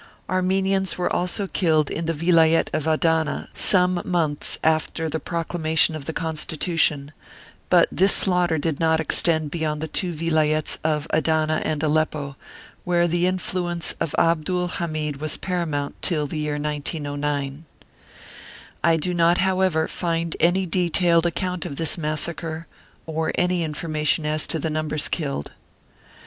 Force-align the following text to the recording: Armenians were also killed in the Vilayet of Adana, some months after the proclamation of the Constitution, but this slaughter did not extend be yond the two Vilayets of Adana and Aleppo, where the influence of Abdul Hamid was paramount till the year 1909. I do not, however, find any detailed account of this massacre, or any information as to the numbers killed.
Armenians 0.31 0.97
were 0.97 1.13
also 1.13 1.45
killed 1.45 1.91
in 1.91 2.07
the 2.07 2.13
Vilayet 2.15 2.71
of 2.73 2.87
Adana, 2.87 3.49
some 3.53 4.01
months 4.03 4.57
after 4.63 5.07
the 5.07 5.19
proclamation 5.19 5.95
of 5.95 6.05
the 6.05 6.11
Constitution, 6.11 7.11
but 7.69 7.87
this 7.91 8.11
slaughter 8.11 8.57
did 8.57 8.79
not 8.79 8.99
extend 8.99 9.51
be 9.51 9.59
yond 9.59 9.79
the 9.79 9.87
two 9.87 10.11
Vilayets 10.11 10.79
of 10.83 11.05
Adana 11.11 11.61
and 11.63 11.83
Aleppo, 11.83 12.35
where 12.83 13.07
the 13.07 13.27
influence 13.27 13.93
of 13.99 14.15
Abdul 14.17 14.69
Hamid 14.79 15.21
was 15.21 15.37
paramount 15.37 15.93
till 16.01 16.25
the 16.25 16.39
year 16.39 16.57
1909. 16.57 17.65
I 18.83 18.97
do 18.97 19.13
not, 19.13 19.37
however, 19.37 19.87
find 19.87 20.35
any 20.39 20.65
detailed 20.65 21.27
account 21.27 21.63
of 21.63 21.75
this 21.75 21.95
massacre, 21.95 22.65
or 23.05 23.31
any 23.35 23.61
information 23.63 24.25
as 24.25 24.47
to 24.47 24.57
the 24.57 24.71
numbers 24.71 25.07
killed. 25.07 25.51